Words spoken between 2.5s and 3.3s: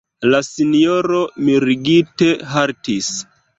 haltis.